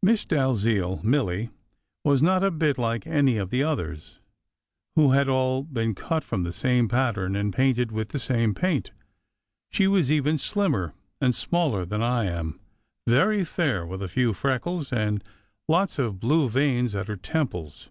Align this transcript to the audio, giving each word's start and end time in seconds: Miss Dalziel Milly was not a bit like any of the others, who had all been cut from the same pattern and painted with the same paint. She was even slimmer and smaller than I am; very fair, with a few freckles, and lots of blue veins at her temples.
Miss 0.00 0.24
Dalziel 0.24 1.00
Milly 1.02 1.50
was 2.04 2.22
not 2.22 2.44
a 2.44 2.52
bit 2.52 2.78
like 2.78 3.04
any 3.04 3.36
of 3.36 3.50
the 3.50 3.64
others, 3.64 4.20
who 4.94 5.10
had 5.10 5.28
all 5.28 5.64
been 5.64 5.92
cut 5.92 6.22
from 6.22 6.44
the 6.44 6.52
same 6.52 6.86
pattern 6.88 7.34
and 7.34 7.52
painted 7.52 7.90
with 7.90 8.10
the 8.10 8.20
same 8.20 8.54
paint. 8.54 8.92
She 9.72 9.88
was 9.88 10.08
even 10.08 10.38
slimmer 10.38 10.94
and 11.20 11.34
smaller 11.34 11.84
than 11.84 12.00
I 12.00 12.26
am; 12.26 12.60
very 13.08 13.44
fair, 13.44 13.84
with 13.84 14.02
a 14.04 14.08
few 14.08 14.32
freckles, 14.32 14.92
and 14.92 15.24
lots 15.66 15.98
of 15.98 16.20
blue 16.20 16.48
veins 16.48 16.94
at 16.94 17.08
her 17.08 17.16
temples. 17.16 17.90